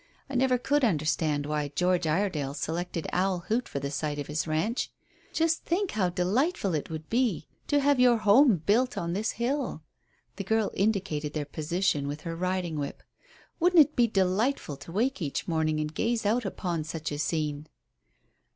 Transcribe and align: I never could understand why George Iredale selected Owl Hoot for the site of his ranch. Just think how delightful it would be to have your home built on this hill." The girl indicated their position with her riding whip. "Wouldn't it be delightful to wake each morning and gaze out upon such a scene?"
I 0.31 0.33
never 0.33 0.57
could 0.57 0.83
understand 0.83 1.45
why 1.45 1.67
George 1.67 2.07
Iredale 2.07 2.55
selected 2.55 3.05
Owl 3.13 3.41
Hoot 3.49 3.67
for 3.69 3.77
the 3.79 3.91
site 3.91 4.17
of 4.17 4.25
his 4.25 4.47
ranch. 4.47 4.89
Just 5.31 5.63
think 5.63 5.91
how 5.91 6.09
delightful 6.09 6.73
it 6.73 6.89
would 6.89 7.07
be 7.07 7.45
to 7.67 7.79
have 7.81 7.99
your 7.99 8.17
home 8.17 8.63
built 8.65 8.97
on 8.97 9.13
this 9.13 9.33
hill." 9.33 9.83
The 10.37 10.43
girl 10.43 10.71
indicated 10.73 11.33
their 11.33 11.45
position 11.45 12.07
with 12.07 12.21
her 12.21 12.35
riding 12.35 12.79
whip. 12.79 13.03
"Wouldn't 13.59 13.83
it 13.83 13.95
be 13.95 14.07
delightful 14.07 14.75
to 14.77 14.91
wake 14.91 15.21
each 15.21 15.47
morning 15.47 15.79
and 15.79 15.93
gaze 15.93 16.25
out 16.25 16.45
upon 16.45 16.83
such 16.83 17.11
a 17.11 17.19
scene?" 17.19 17.67